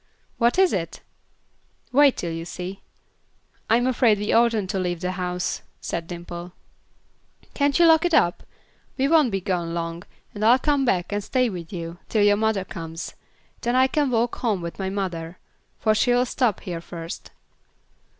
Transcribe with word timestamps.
"What 0.39 0.57
is 0.57 0.73
it?" 0.73 1.01
"Wait 1.91 2.17
till 2.17 2.31
you 2.31 2.43
see." 2.43 2.81
"I'm 3.69 3.85
afraid 3.85 4.17
we 4.17 4.33
oughtn't 4.33 4.71
to 4.71 4.79
leave 4.79 4.99
the 4.99 5.11
house," 5.11 5.61
said 5.79 6.07
Dimple. 6.07 6.53
"Can't 7.53 7.77
you 7.77 7.85
lock 7.85 8.03
it 8.03 8.13
up? 8.15 8.41
We 8.97 9.07
won't 9.07 9.29
be 9.29 9.41
gone 9.41 9.75
long, 9.75 10.01
and 10.33 10.43
I'll 10.43 10.57
come 10.57 10.85
back 10.85 11.11
and 11.11 11.23
stay 11.23 11.51
with 11.51 11.71
you 11.71 11.99
till 12.09 12.23
your 12.23 12.35
mother 12.35 12.65
comes. 12.65 13.13
Then 13.61 13.75
I 13.75 13.85
can 13.85 14.09
walk 14.09 14.37
home 14.37 14.63
with 14.63 14.79
my 14.79 14.89
mother, 14.89 15.37
for 15.77 15.93
she'll 15.93 16.25
stop 16.25 16.61
here 16.61 16.81
first." 16.81 17.29